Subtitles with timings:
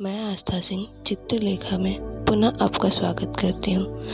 [0.00, 4.06] मैं आस्था सिंह, चित्रलेखा में पुनः आपका स्वागत करती हूँ।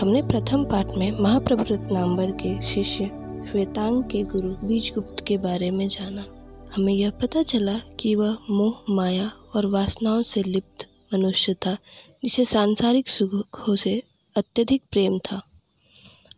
[0.00, 3.06] हमने प्रथम पाठ में महाप्रभु रत्नाम्बर के शिष्य
[3.50, 6.26] श्वेतांग के गुरु बीजगुप्त के बारे में जाना।
[6.74, 11.76] हमें यह पता चला कि वह मोह, माया और वासनाओं से लिप्त मनुष्य था,
[12.24, 14.02] जिसे सांसारिक सुखों से
[14.36, 15.42] अत्यधिक प्रेम था।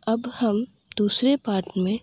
[0.08, 0.66] अब हम
[0.96, 2.00] दूसरे पाठ में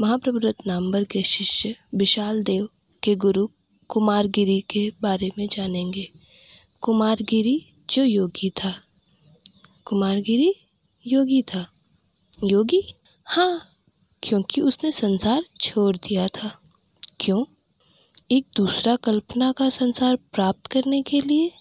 [0.00, 2.68] महाप्रभु रत्नाम्बर के शिष्य विशाल देव
[3.02, 3.48] के गुरु
[3.92, 6.12] कुमारगिरी के बारे में जानेंगे।
[6.80, 8.74] कुमारगिरी जो योगी था।
[9.84, 10.54] कुमारगिरी
[11.06, 11.72] योगी था।
[12.44, 12.94] योगी?
[13.26, 13.76] हाँ
[14.22, 16.60] क्योंकि उसने संसार छोड़ दिया था।
[17.20, 17.44] क्यों?
[18.30, 21.52] एक दूसरा कल्पना का संसार प्राप्त करने के लिए।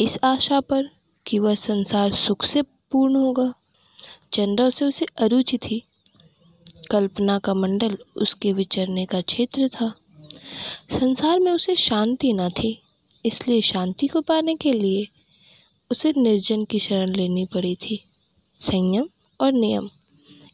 [0.00, 0.90] इस आशा पर
[1.26, 3.54] कि वह संसार सुख से पूर्ण होगा।
[4.32, 5.82] चंद्र से उसे अरुचि थी।
[6.90, 9.99] कल्पना का मंडल उसके विचरने का क्षेत्र था।
[10.90, 12.82] संसार में उसे शांति न थी,
[13.26, 15.08] इसलिए शांति को पाने के लिए
[15.90, 18.04] उसे निर्जन की शरण लेनी पड़ी थी।
[18.58, 19.08] संयम
[19.40, 19.90] और नियम,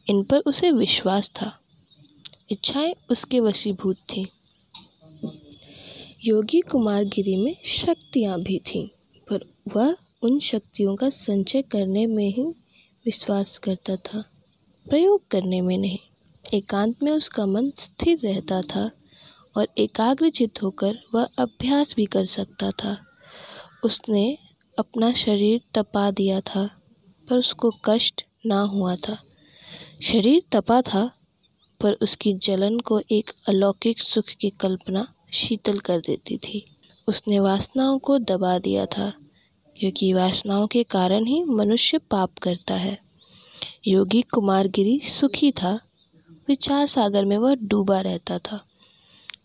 [0.07, 1.59] इन पर उसे विश्वास था।
[2.51, 4.25] इच्छाएँ उसके वशीभूत थीं।
[6.25, 8.87] योगी कुमारगिरी में शक्तियाँ भी थीं,
[9.29, 12.43] पर वह उन शक्तियों का संचय करने में ही
[13.05, 14.23] विश्वास करता था,
[14.89, 15.99] प्रयोग करने में नहीं।
[16.53, 18.91] एकांत में उसका मन स्थिर रहता था।
[19.57, 22.97] और एकाग्रचित होकर वह अभ्यास भी कर सकता था।
[23.83, 24.37] उसने
[24.79, 26.69] अपना शरीर तपा दिया था,
[27.29, 29.23] पर उसको कष्ट ना हुआ था।
[30.01, 31.11] शरीर तपा था,
[31.81, 36.65] पर उसकी जलन को एक अलौकिक सुख की कल्पना शीतल कर देती थी।
[37.07, 39.13] उसने वासनाओं को दबा दिया था,
[39.79, 42.99] क्योंकि वासनाओं के कारण ही मनुष्य पाप करता है।
[43.87, 45.79] योगी कुमारगिरी सुखी था,
[46.47, 48.66] विचार सागर में वह डूबा रहता था।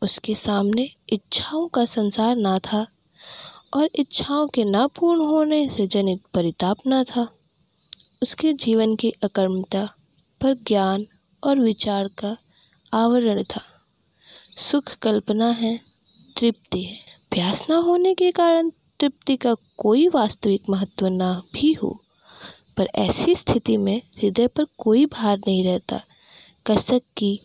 [0.03, 2.87] उसके सामने इच्छाओं का संसार ना था
[3.75, 7.29] और इच्छाओं के ना पूर्ण होने से जनित परिताप न था।
[8.23, 9.95] उसके जीवन की अकर्मता
[10.41, 11.07] पर ज्ञान
[11.45, 12.37] और विचार का
[12.95, 13.63] आवरण था।
[14.57, 15.81] सुख कल्पना है,
[16.37, 16.97] तृप्ति है।
[17.31, 22.05] प्यास ना होने के कारण तृप्ति का कोई वास्तविक महत्व ना भी हो,
[22.77, 26.03] पर ऐसी स्थिति में हृदय पर कोई भार नहीं रहता।
[26.67, 27.41] कसक की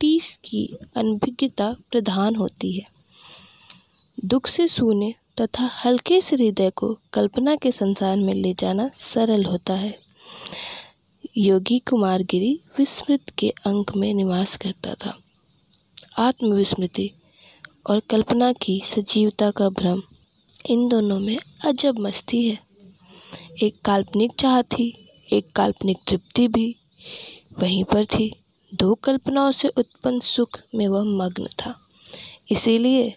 [0.00, 2.84] टीस की अनभिज्ञता प्रधान होती है।
[4.24, 9.44] दुख से सूने तथा हल्के से हृदय को कल्पना के संसार में ले जाना सरल
[9.44, 9.98] होता है।
[11.36, 15.18] योगी कुमारगिरी विस्मृत के अंक में निवास करता था।
[16.18, 17.10] आत्मविस्मृति
[17.90, 20.02] और कल्पना की सजीवता का भ्रम
[20.66, 22.58] इन दोनों में अजब मस्ती है।
[23.62, 26.76] एक काल्पनिक चाह थी, एक काल्पनिक तृप्ति भी
[27.60, 28.36] वहीं पर थी।
[28.74, 31.88] दो कल्पनाओं से उत्पन्न सुख में वह मग्न था।
[32.50, 33.16] इसीलिए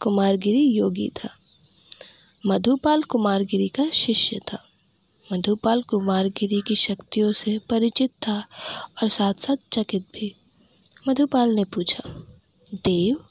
[0.00, 1.28] कुमारगिरी योगी था।
[2.46, 4.64] मधुपाल कुमारगिरी का शिष्य था।
[5.32, 8.44] मधुपाल कुमारगिरी की शक्तियों से परिचित था
[9.02, 10.34] और साथ साथ चकित भी।
[11.08, 12.26] मधुपाल ने पूछा,
[12.74, 13.24] देव,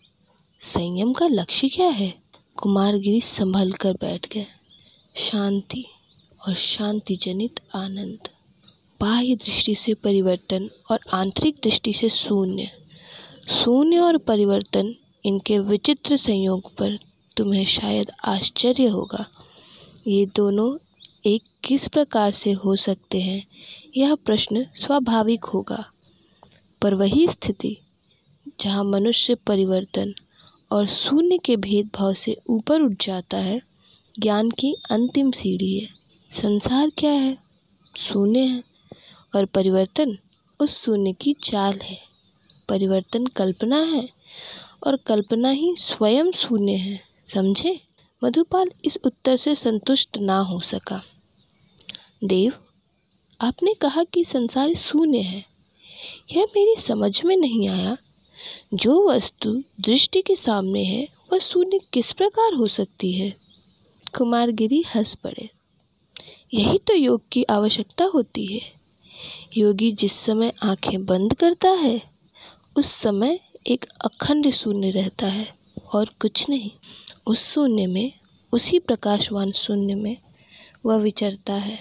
[0.59, 2.13] संयम का लक्ष्य क्या है?
[2.56, 4.45] कुमारगिरी संभल कर बैठ गए।
[5.16, 5.85] शांति
[6.47, 8.33] और शांति जनित आनंद।
[9.03, 12.72] बाह्य दृष्टि से परिवर्तन और आंतरिक दृष्टि से शून्य।
[13.50, 17.00] शून्य और परिवर्तन इनके विचित्र संयोग पर
[17.38, 19.30] तुम्हें शायद आश्चर्य होगा।
[20.08, 20.78] ये दोनों
[21.25, 23.47] एक किस प्रकार से हो सकते हैं,
[23.97, 25.92] यह प्रश्न स्वाभाविक होगा।
[26.81, 27.78] पर वही स्थिति,
[28.59, 30.16] जहाँ मनुष्य परिवर्तन
[30.72, 33.62] और शून्य के भेदभाव से ऊपर उठ जाता है,
[34.19, 35.90] ज्ञान की अंतिम सीढ़ी है।
[36.31, 37.38] संसार क्या है?
[37.97, 38.73] शून्य है।
[39.36, 40.18] और परिवर्तन
[40.60, 42.02] उस शून्य की चाल है।
[42.70, 44.10] परिवर्तन कल्पना है
[44.88, 47.82] और कल्पना ही स्वयं शून्य है, समझे?
[48.24, 51.02] मधुपाल इस उत्तर से संतुष्ट ना हो सका।
[52.24, 52.54] देव,
[53.42, 55.46] आपने कहा कि संसार शून्य है।
[56.32, 57.98] यह मेरी समझ में नहीं आया।
[58.74, 63.38] जो वस्तु दृष्टि के सामने है, वह शून्य किस प्रकार हो सकती है?
[64.18, 65.50] कुमारगिरी हंस पड़े।
[66.54, 68.82] यही तो योग की आवश्यकता होती है।
[69.58, 72.02] योगी जिस समय आँखें बंद करता है,
[72.76, 75.56] उस समय एक अखंड शून्य रहता है
[75.94, 76.72] और कुछ नहीं।
[77.28, 78.12] उस शून्य में,
[78.54, 80.18] उसी प्रकाशवान शून्य में
[80.86, 81.80] वह विचरता है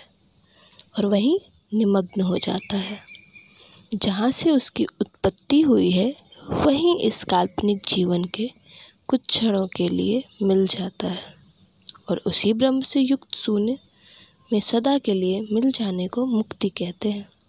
[0.98, 1.38] और वहीं
[1.74, 2.98] निमग्न हो जाता है।
[3.94, 6.16] जहाँ से उसकी उत्पत्ति हुई है,
[6.50, 8.50] वहीं इस काल्पनिक जीवन के
[9.08, 11.34] कुछ क्षणों के लिए मिल जाता है
[12.10, 13.78] और उसी ब्रह्म से युक्त शून्य
[14.52, 17.41] में सदा के लिए मिल जाने को मुक्ति कहते हैं।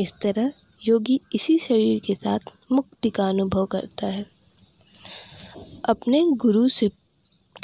[0.00, 0.52] इस तरह
[0.88, 2.38] योगी इसी शरीर के साथ
[2.72, 4.26] मुक्ति का अनुभव करता है।
[5.84, 6.90] अपने गुरु से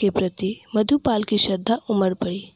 [0.01, 2.53] के प्रति मधुपाल की श्रद्धा उमड़ पड़ी।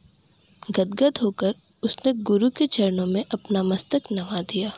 [0.71, 4.73] गदगद होकर उसने गुरु के चरणों में अपना मस्तक नवा दिया।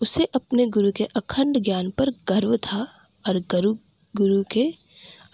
[0.00, 2.88] उसे अपने गुरु के अखंड ज्ञान पर गर्व था
[3.28, 3.74] और गुरु
[4.16, 4.74] गुरु के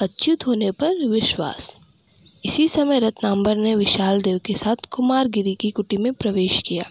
[0.00, 1.76] अच्युत होने पर विश्वास।
[2.44, 6.84] इसी समय रत्नाम्बर ने विशाल देव के साथ कुमारगिरी की कुटी में प्रवेश किया।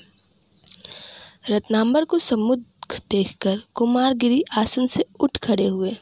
[1.49, 5.95] रत्नांबर को समुद्र देखकर कुमारगिरी आसन से उठ खड़े हुए।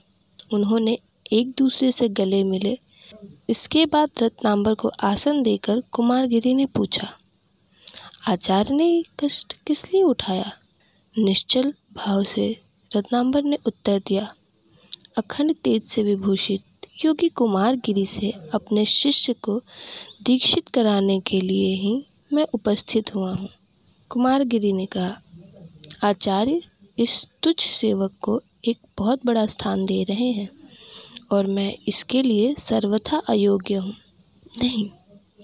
[0.53, 0.97] उन्होंने
[1.31, 2.77] एक दूसरे से गले मिले।
[3.49, 7.07] इसके बाद रत्नाम्बर को आसन देकर कुमारगिरी ने पूछा,
[8.27, 10.51] आचार्य ने कष्ट किस लिए उठाया?
[11.15, 12.47] निश्चल भाव से
[12.91, 14.33] रत्नाम्बर ने उत्तर दिया,
[15.17, 19.61] अखंड तेज से विभूषित योगी कुमार गिरी से अपने शिष्य को
[20.23, 21.93] दीक्षित कराने के लिए ही
[22.33, 23.49] मैं उपस्थित हुआ हूँ।
[24.11, 25.15] कुमार गिरी ने कहा
[26.03, 26.61] आचार्य
[26.99, 30.49] इस तुच्छ सेवक को एक बहुत बड़ा स्थान दे रहे हैं
[31.31, 33.93] और मैं इसके लिए सर्वथा अयोग्य हूँ।
[34.63, 34.89] नहीं,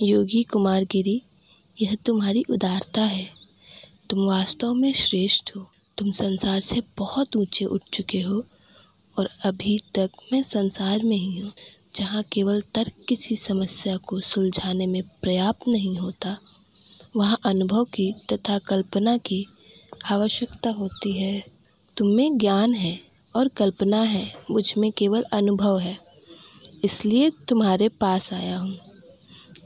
[0.01, 1.21] योगी कुमार गिरी,
[1.81, 3.29] यह तुम्हारी उदारता है।
[4.09, 5.67] तुम वास्तव में श्रेष्ठ हो।
[5.97, 8.43] तुम संसार से बहुत ऊँचे उठ चुके हो
[9.17, 11.51] और अभी तक मैं संसार में ही हूँ,
[11.95, 16.37] जहाँ केवल तर्क किसी समस्या को सुलझाने में पर्याप्त नहीं होता।
[17.15, 19.45] वहाँ अनुभव की तथा कल्पना की
[20.11, 21.43] आवश्यकता होती है।
[21.97, 22.99] तुम में ज्ञान है
[23.35, 25.99] और कल्पना है, मुझमें केवल अनुभव है।
[26.83, 28.77] इसलिए तुम्हारे पास आया हूँ।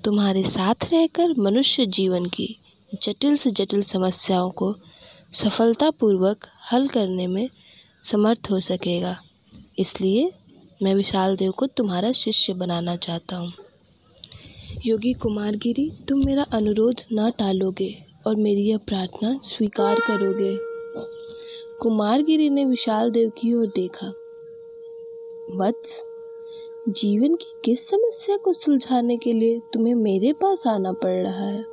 [0.03, 2.55] तुम्हारे साथ रहकर मनुष्य जीवन की
[3.03, 4.75] जटिल से जटिल समस्याओं को
[5.33, 7.49] सफलतापूर्वक हल करने में
[8.03, 9.21] समर्थ हो सकेगा।
[9.79, 10.31] इसलिए
[10.83, 13.53] मैं विशाल देव को तुम्हारा शिष्य बनाना चाहता हूँ।
[14.85, 20.57] योगी कुमार गिरी तुम मेरा अनुरोध न टालोगे। और मेरी यह प्रार्थना स्वीकार करोगे।
[21.77, 24.07] कुमार गिरी ने विशाल देव की ओर देखा।
[25.55, 26.05] वत्स,
[26.89, 31.65] जीवन की किस समस्या को सुलझाने के लिए तुम्हें मेरे पास आना पड़ रहा है?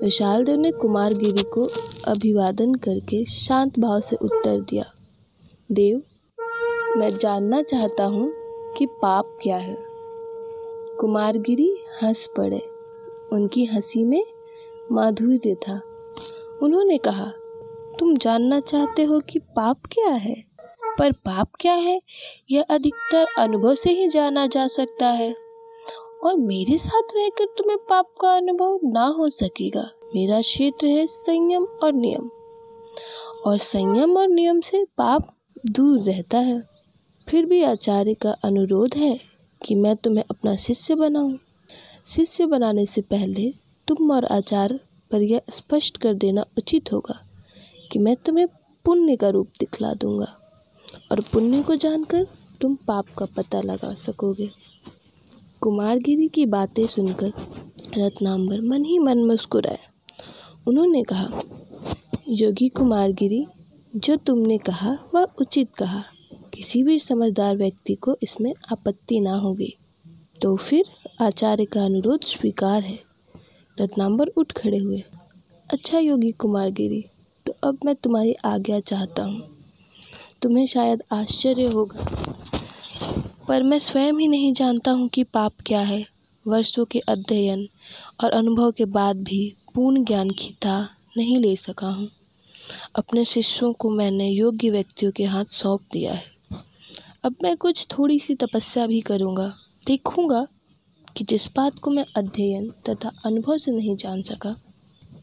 [0.00, 1.68] विशाल देव ने कुमार गिरी को
[2.04, 4.84] अभिवादन करके शांत भाव से उत्तर दिया।
[5.72, 6.02] देव,
[6.96, 8.32] मैं जानना चाहता हूँ
[8.72, 9.78] कि पाप क्या है।
[11.00, 12.68] कुमारगिरी हंस पड़े।
[13.32, 14.24] उनकी हँसी में
[14.92, 15.80] माधुर्य था।
[16.62, 17.32] उन्होंने कहा,
[17.98, 20.44] तुम जानना चाहते हो कि पाप क्या है?
[20.98, 22.02] पर पाप क्या है?
[22.50, 25.34] यह अधिकतर अनुभव से ही जाना जा सकता है।
[26.24, 31.64] और मेरे साथ रहकर तुम्हें पाप का अनुभव ना हो सकेगा। मेरा क्षेत्र है संयम
[31.64, 32.30] और नियम।
[33.46, 35.36] और संयम और नियम से पाप
[35.66, 36.68] दूर रहता है।
[37.28, 39.20] फिर भी आचार्य का अनुरोध है
[39.66, 41.38] कि मैं तुम्हें अपना शिष्य बनाऊँ।
[42.06, 43.61] शिष्य बनाने से पहले
[43.94, 44.80] तुम और आचार्य
[45.10, 47.26] पर यह स्पष्ट कर देना उचित होगा
[47.92, 48.46] कि मैं तुम्हें
[48.84, 50.36] पुण्य का रूप दिखला दूँगा
[51.12, 52.26] और पुण्य को जानकर
[52.60, 54.50] तुम पाप का पता लगा सकोगे।
[55.60, 57.32] कुमारगिरी की बातें सुनकर
[57.98, 59.78] रत्नाम्बर मन ही मन मुस्कुराया।
[60.66, 61.42] उन्होंने कहा,
[62.28, 63.46] योगी कुमारगिरी,
[63.96, 66.04] जो तुमने कहा, वह उचित कहा।
[66.54, 69.76] किसी भी समझदार व्यक्ति को इसमें आपत्ति ना होगी।
[70.42, 70.84] तो फिर
[71.20, 73.11] आचार्य का अनुरोध स्वीकार है।
[73.78, 75.02] रत्नांबर उठ खड़े हुए।
[75.68, 77.04] अच्छा योगी कुमार गिरी
[77.46, 79.42] तो अब मैं तुम्हारी आज्ञा चाहता हूँ।
[80.42, 82.04] तुम्हें शायद आश्चर्य होगा,
[83.48, 86.04] पर मैं स्वयं ही नहीं जानता हूँ कि पाप क्या है।
[86.46, 87.66] वर्षों के अध्ययन
[88.24, 90.80] और अनुभव के बाद भी पूर्ण ज्ञान की था
[91.16, 92.08] नहीं ले सका हूँ।
[92.96, 96.24] अपने शिष्यों को मैंने योग्य व्यक्तियों के हाथ सौंप दिया है।
[97.24, 99.52] अब मैं कुछ थोड़ी सी तपस्या भी करूँगा,
[99.86, 100.46] देखूँगा
[101.16, 104.56] कि जिस बात को मैं अध्ययन तथा अनुभव से नहीं जान सका,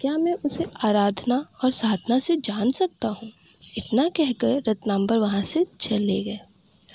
[0.02, 3.32] क्या मैं उसे आराधना और साधना से जान सकता हूँ?
[3.78, 6.40] इतना कहकर रत्नाम्बर वहाँ से चले गए।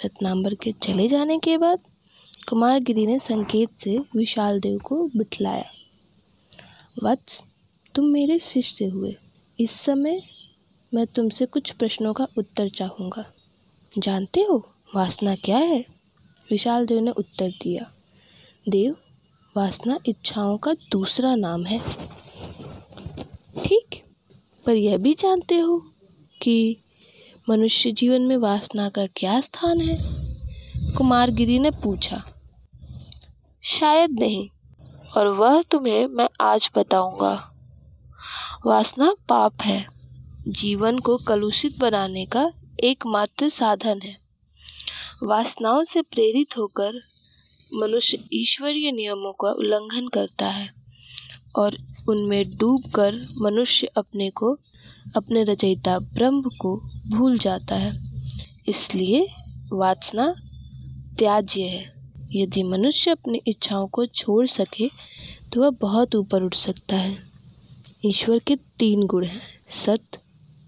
[0.05, 1.79] रत्नाम्बर के चले जाने के बाद
[2.49, 5.65] कुमारगिरी ने संकेत से विशाल देव को बिठलाया।
[7.03, 7.45] वत्स,
[7.95, 9.17] तुम मेरे शिष्य हुए।
[9.61, 10.23] इस समय
[10.95, 13.25] मैं तुमसे कुछ प्रश्नों का उत्तर चाहूँगा।
[13.99, 15.85] जानते हो वासना क्या है?
[16.51, 17.91] विशाल देव ने उत्तर दिया।
[18.69, 18.97] देव,
[19.57, 21.81] वासना इच्छाओं का दूसरा नाम है।
[23.65, 24.05] ठीक,
[24.67, 25.79] पर यह भी जानते हो
[26.43, 26.77] कि
[27.51, 29.99] मनुष्य जीवन में वासना का क्या स्थान है?
[30.95, 32.25] कुमारगिरी ने पूछा।
[33.63, 34.49] शायद नहीं,
[35.17, 37.55] और वह तुम्हें मैं आज बताऊँगा।
[38.67, 39.87] वासना पाप है।
[40.49, 42.53] जीवन को कलुषित बनाने का
[42.85, 44.19] एकमात्र साधन है।
[45.23, 47.14] वासनाओं से प्रेरित होकर
[47.75, 50.71] मनुष्य ईश्वरीय नियमों का उल्लंघन करता है
[51.57, 51.77] और
[52.09, 54.59] उनमें डूबकर मनुष्य अपने को,
[55.17, 56.77] अपने रचयिता ब्रह्म को
[57.09, 57.93] भूल जाता है।
[58.69, 59.29] इसलिए
[59.73, 60.35] वासना
[61.19, 61.95] त्याज्य है।
[62.33, 64.91] यदि मनुष्य अपनी इच्छाओं को छोड़ सके
[65.53, 67.19] तो वह बहुत ऊपर उठ सकता है।
[68.05, 70.19] ईश्वर के तीन गुण हैं सत्य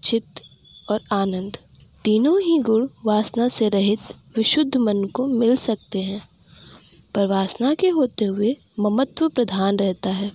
[0.03, 0.41] चित्त
[0.89, 1.57] और आनंद।
[2.03, 3.99] तीनों ही गुण वासना से रहित,
[4.37, 6.21] विशुद्ध मन को मिल सकते हैं।
[7.17, 10.31] पर वासना के होते हुए ममत्व प्रधान रहता है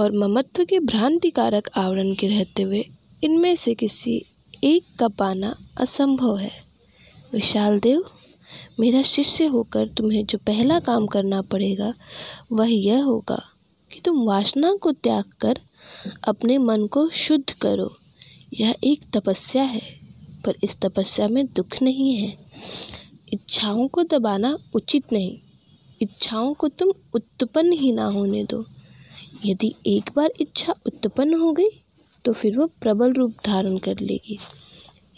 [0.00, 2.88] और ममत्व के भ्रांतिकारक आवरण के रहते हुए
[3.24, 4.26] इनमें से किसी
[4.64, 6.50] एक का पाना असंभव है।
[7.32, 8.04] विशाल देव,
[8.80, 11.94] मेरा शिष्य होकर तुम्हें जो पहला काम करना पड़ेगा,
[12.52, 13.42] वह यह होगा
[13.92, 15.60] कि तुम वासना को त्याग कर
[16.28, 17.96] अपने मन को शुद्ध करो।
[18.54, 20.00] यह एक तपस्या है,
[20.44, 22.38] पर इस तपस्या में दुख नहीं है।
[23.32, 25.38] इच्छाओं को दबाना उचित नहीं।
[26.00, 28.64] इच्छाओं को तुम उत्पन्न ही ना होने दो।
[29.44, 31.68] यदि एक बार इच्छा उत्पन्न हो गई
[32.24, 34.38] तो फिर वह प्रबल रूप धारण कर लेगी।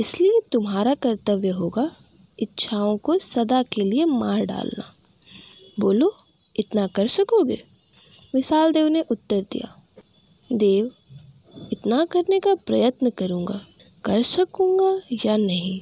[0.00, 1.90] इसलिए तुम्हारा कर्तव्य होगा
[2.38, 4.92] इच्छाओं को सदा के लिए मार डालना।
[5.80, 6.12] बोलो,
[6.56, 7.62] इतना कर सकोगे?
[8.34, 9.74] विशाल देव ने उत्तर दिया।
[10.52, 10.90] देव,
[11.72, 13.60] इतना करने का प्रयत्न करूँगा।
[14.04, 15.80] कर सकूँगा या नहीं?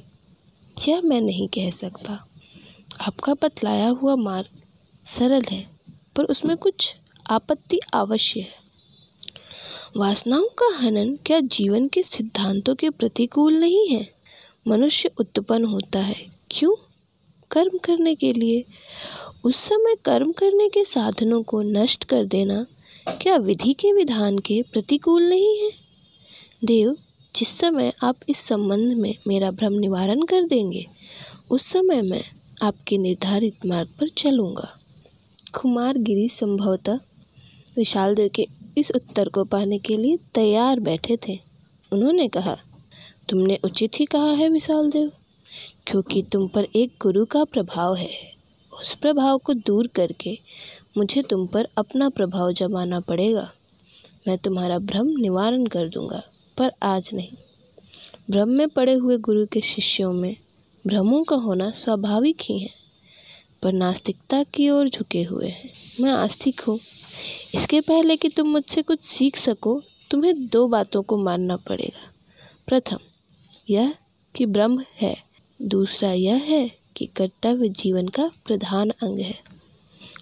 [0.87, 2.13] यह मैं नहीं कह सकता।
[3.01, 4.56] आपका बतलाया हुआ मार्ग
[5.07, 5.67] सरल है,
[6.15, 6.95] पर उसमें कुछ
[7.29, 8.55] आपत्ति अवश्य है।
[9.97, 14.13] वासनाओं का हनन क्या जीवन के सिद्धांतों के प्रतिकूल नहीं है?
[14.67, 16.75] मनुष्य उत्पन्न होता है, क्यों?
[17.51, 18.63] कर्म करने के लिए।
[19.43, 22.65] उस समय कर्म करने के साधनों को नष्ट कर देना
[23.21, 25.71] क्या विधि के विधान के प्रतिकूल नहीं है?
[26.63, 26.97] देव,
[27.35, 30.87] जिस समय आप इस संबंध में मेरा भ्रम निवारण कर देंगे,
[31.49, 32.23] उस समय मैं
[32.61, 34.73] आपके निर्धारित मार्ग पर चलूँगा।
[35.53, 36.99] कुमार गिरी संभवतः
[37.75, 41.39] विशाल देव के इस उत्तर को पाने के लिए तैयार बैठे थे।
[41.91, 42.57] उन्होंने कहा,
[43.29, 45.11] तुमने उचित ही कहा है विशाल देव,
[45.87, 48.09] क्योंकि तुम पर एक गुरु का प्रभाव है।
[48.79, 50.39] उस प्रभाव को दूर करके
[50.97, 53.51] मुझे तुम पर अपना प्रभाव जमाना पड़ेगा।
[54.27, 56.23] मैं तुम्हारा भ्रम निवारण कर दूँगा,
[56.57, 57.33] पर आज नहीं।
[58.29, 60.35] भ्रम में पड़े हुए गुरु के शिष्यों में
[60.87, 62.86] भ्रमों का होना स्वाभाविक ही है।
[63.63, 65.71] पर नास्तिकता की ओर झुके हुए हैं।
[66.01, 66.77] मैं आस्तिक हूँ।
[67.55, 72.11] इसके पहले कि तुम मुझसे कुछ सीख सको, तुम्हें दो बातों को मानना पड़ेगा।
[72.67, 72.99] प्रथम,
[73.69, 73.93] यह
[74.35, 75.15] कि ब्रह्म है।
[75.59, 79.37] दूसरा, यह है कि कर्तव्य जीवन का प्रधान अंग है।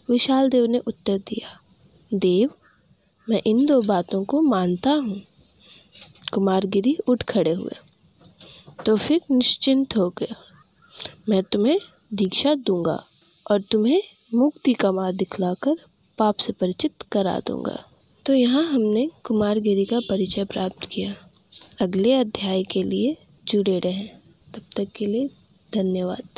[0.10, 1.60] विशाल देव ने उत्तर दिया,
[2.12, 2.50] देव,
[3.28, 5.22] मैं इन दो बातों को मानता हूँ।
[6.34, 7.76] कुमारगिरी उठ खड़े हुए
[8.86, 10.36] तो फिर निश्चिंत हो गया,
[11.30, 11.80] मैं तुम्हें
[12.14, 13.04] दीक्षा दूँगा।
[13.52, 14.02] और तुम्हें
[14.34, 15.76] मुक्ति का मार्ग दिखलाकर
[16.18, 17.86] पाप से परिचित करा दूँगा।
[18.26, 21.16] तो यहाँ हमने कुमारगिरी का परिचय प्राप्त किया।
[21.82, 24.10] अगले अध्याय के लिए जुड़े रहें।
[24.56, 25.30] तब तक के लिए
[25.74, 26.35] धन्यवाद।